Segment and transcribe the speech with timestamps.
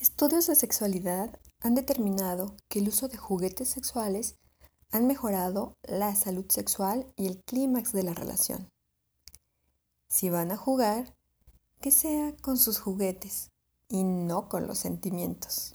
[0.00, 4.38] Estudios de sexualidad han determinado que el uso de juguetes sexuales
[4.90, 8.70] han mejorado la salud sexual y el clímax de la relación.
[10.08, 11.14] Si van a jugar,
[11.82, 13.50] que sea con sus juguetes
[13.88, 15.74] y no con los sentimientos.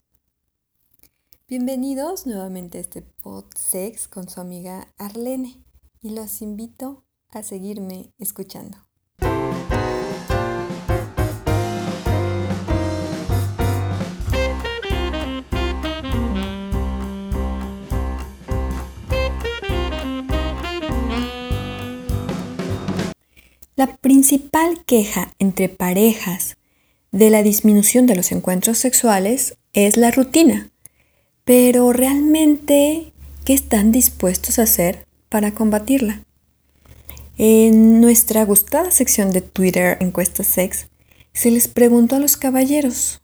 [1.48, 5.64] Bienvenidos nuevamente a este Podsex con su amiga Arlene
[6.00, 8.88] y los invito a seguirme escuchando.
[23.78, 26.56] La principal queja entre parejas
[27.12, 30.72] de la disminución de los encuentros sexuales es la rutina.
[31.44, 33.12] Pero realmente,
[33.44, 36.24] ¿qué están dispuestos a hacer para combatirla?
[37.38, 40.88] En nuestra gustada sección de Twitter Encuesta Sex,
[41.34, 43.22] se les preguntó a los caballeros,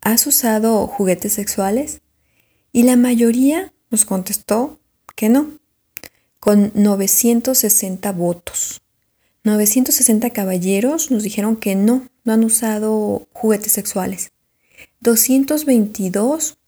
[0.00, 2.00] ¿has usado juguetes sexuales?
[2.72, 4.80] Y la mayoría nos contestó
[5.14, 5.60] que no,
[6.40, 8.81] con 960 votos.
[9.44, 14.32] 960 caballeros nos dijeron que no, no han usado juguetes sexuales.
[15.00, 16.58] 222,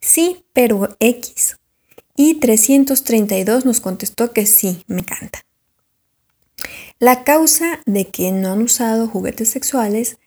[0.00, 1.58] sí, pero X.
[2.16, 5.44] Y 332 nos contestó que sí, me encanta.
[7.00, 10.18] La causa de que no han usado juguetes sexuales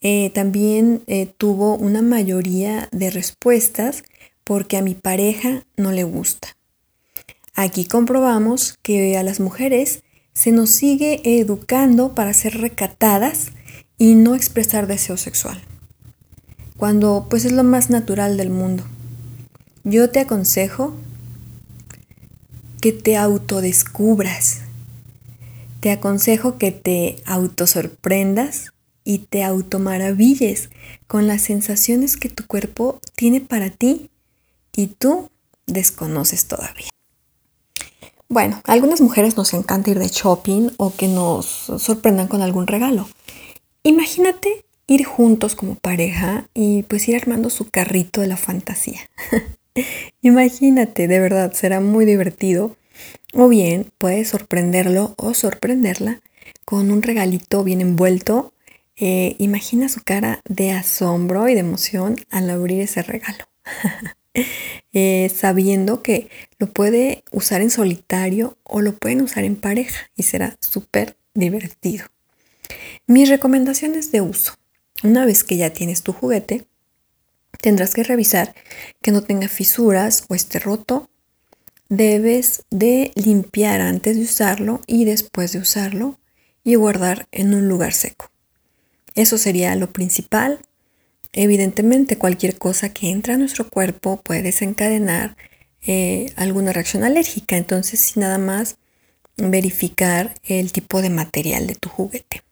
[0.00, 4.04] eh, también eh, tuvo una mayoría de respuestas
[4.42, 6.56] porque a mi pareja no le gusta.
[7.54, 10.02] Aquí comprobamos que a las mujeres
[10.34, 13.52] se nos sigue educando para ser recatadas
[13.96, 15.62] y no expresar deseo sexual,
[16.76, 18.84] cuando pues es lo más natural del mundo.
[19.84, 20.94] Yo te aconsejo
[22.80, 24.60] que te autodescubras.
[25.80, 28.72] Te aconsejo que te autosorprendas
[29.04, 30.70] y te automaravilles
[31.06, 34.10] con las sensaciones que tu cuerpo tiene para ti
[34.72, 35.30] y tú
[35.66, 36.93] desconoces todavía.
[38.28, 41.46] Bueno, a algunas mujeres nos encanta ir de shopping o que nos
[41.78, 43.08] sorprendan con algún regalo.
[43.82, 49.00] Imagínate ir juntos como pareja y pues ir armando su carrito de la fantasía.
[50.22, 52.76] Imagínate, de verdad, será muy divertido.
[53.34, 56.20] O bien puedes sorprenderlo o sorprenderla
[56.64, 58.52] con un regalito bien envuelto.
[58.96, 63.44] Eh, imagina su cara de asombro y de emoción al abrir ese regalo.
[64.96, 66.28] Eh, sabiendo que
[66.58, 72.06] lo puede usar en solitario o lo pueden usar en pareja y será súper divertido.
[73.06, 74.54] Mis recomendaciones de uso.
[75.02, 76.66] Una vez que ya tienes tu juguete,
[77.60, 78.54] tendrás que revisar
[79.02, 81.10] que no tenga fisuras o esté roto.
[81.88, 86.18] Debes de limpiar antes de usarlo y después de usarlo
[86.62, 88.30] y guardar en un lugar seco.
[89.14, 90.60] Eso sería lo principal
[91.36, 95.36] Evidentemente, cualquier cosa que entra a nuestro cuerpo puede desencadenar
[95.82, 98.76] eh, alguna reacción alérgica, entonces sin nada más
[99.36, 102.42] verificar el tipo de material de tu juguete.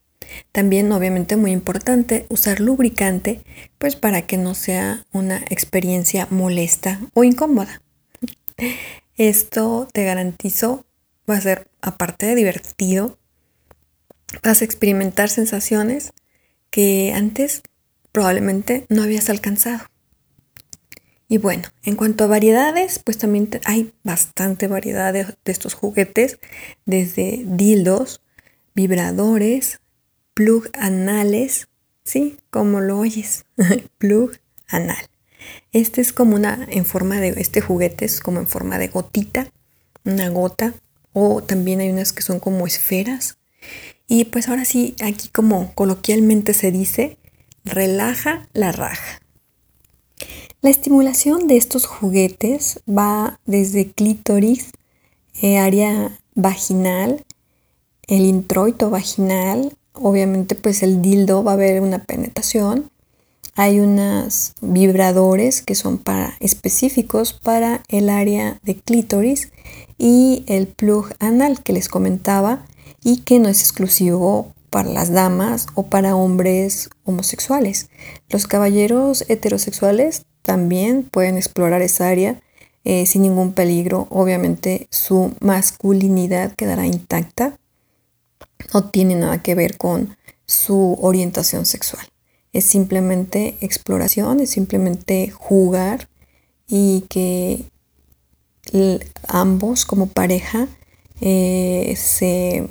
[0.50, 3.42] También, obviamente, muy importante usar lubricante,
[3.78, 7.82] pues para que no sea una experiencia molesta o incómoda.
[9.16, 10.84] Esto te garantizo
[11.30, 13.18] va a ser, aparte de divertido,
[14.42, 16.12] vas a experimentar sensaciones
[16.70, 17.62] que antes
[18.12, 19.84] probablemente no habías alcanzado.
[21.32, 26.38] Y bueno, en cuanto a variedades, pues también hay bastante variedad de, estos juguetes,
[26.84, 28.20] desde dildos,
[28.74, 29.80] vibradores,
[30.34, 31.68] plug anales,
[32.04, 32.36] ¿sí?
[32.50, 33.46] Como lo oyes,
[33.98, 34.32] plug
[34.68, 35.06] anal.
[35.72, 39.50] Este es como una, en forma de, este juguete es como en forma de gotita,
[40.04, 40.74] una gota,
[41.14, 43.38] o también hay unas que son como esferas.
[44.06, 47.16] Y pues ahora sí, aquí como coloquialmente se dice,
[47.64, 49.20] relaja la raja.
[50.60, 54.70] La estimulación de estos juguetes va desde clítoris,
[55.40, 57.24] eh, área vaginal,
[58.06, 62.90] el introito vaginal, obviamente pues el dildo va a haber una penetración.
[63.54, 69.50] Hay unos vibradores que son para, específicos para el área de clítoris
[69.98, 72.64] y el plug anal que les comentaba
[73.02, 77.90] y que no es exclusivo para las damas o para hombres homosexuales.
[78.30, 82.40] Los caballeros heterosexuales también pueden explorar esa área
[82.82, 84.06] eh, sin ningún peligro.
[84.08, 87.58] Obviamente su masculinidad quedará intacta.
[88.72, 90.16] No tiene nada que ver con
[90.46, 92.06] su orientación sexual.
[92.54, 96.08] Es simplemente exploración, es simplemente jugar
[96.66, 97.66] y que
[99.28, 100.66] ambos como pareja
[101.20, 102.66] eh, se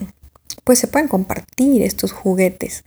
[0.64, 2.84] pues se pueden compartir estos juguetes.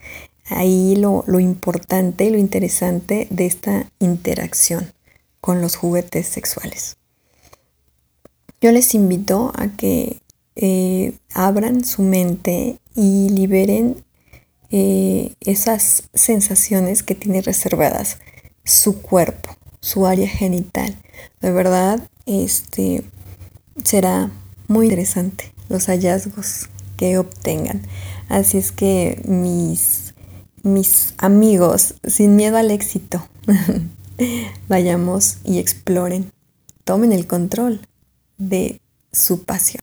[0.47, 4.93] ahí lo, lo importante y lo interesante de esta interacción
[5.41, 6.97] con los juguetes sexuales.
[8.61, 10.23] Yo les invito a que
[10.57, 14.05] eh, abran su mente y liberen
[14.71, 18.19] eh, esas sensaciones que tiene reservadas
[18.65, 19.51] su cuerpo,
[19.81, 20.97] su área genital.
[21.41, 23.05] De verdad, este
[23.85, 24.31] será
[24.69, 27.83] muy interesante los hallazgos que obtengan.
[28.29, 30.15] Así es que mis,
[30.63, 33.27] mis amigos, sin miedo al éxito,
[34.69, 36.31] vayamos y exploren,
[36.85, 37.81] tomen el control
[38.39, 38.81] de
[39.13, 39.81] su pasión.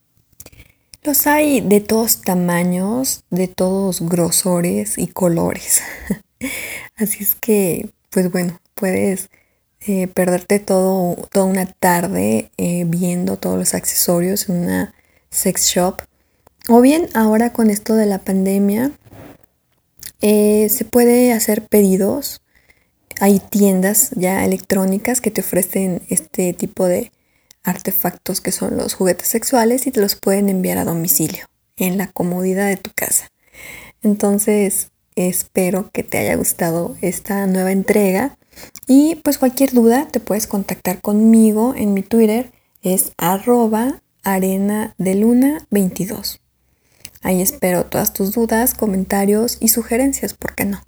[1.03, 5.81] Los hay de todos tamaños, de todos grosores y colores.
[6.95, 9.29] Así es que, pues bueno, puedes
[9.79, 14.93] eh, perderte todo, toda una tarde eh, viendo todos los accesorios en una
[15.31, 16.03] sex shop.
[16.69, 18.91] O bien ahora con esto de la pandemia,
[20.21, 22.41] eh, se puede hacer pedidos.
[23.19, 27.11] Hay tiendas ya electrónicas que te ofrecen este tipo de
[27.63, 31.45] artefactos que son los juguetes sexuales y te los pueden enviar a domicilio
[31.77, 33.31] en la comodidad de tu casa.
[34.03, 38.37] Entonces, espero que te haya gustado esta nueva entrega
[38.87, 45.15] y pues cualquier duda te puedes contactar conmigo en mi Twitter es arroba arena de
[45.15, 46.40] luna 22.
[47.21, 50.81] Ahí espero todas tus dudas, comentarios y sugerencias, ¿por qué no?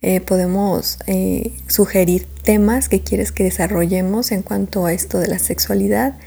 [0.00, 5.38] Eh, podemos eh, sugerir temas que quieres que desarrollemos en cuanto a esto de la
[5.38, 6.18] sexualidad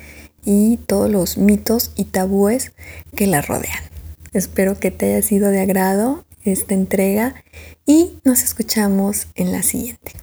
[0.46, 2.74] y todos los mitos y tabúes
[3.16, 3.84] que la rodean.
[4.34, 7.36] Espero que te haya sido de agrado esta entrega
[7.86, 10.14] y nos escuchamos en la siguiente.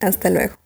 [0.00, 0.59] Hasta luego.